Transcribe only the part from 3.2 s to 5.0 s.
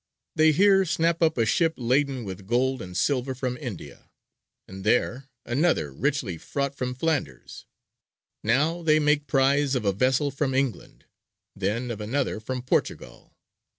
from India, and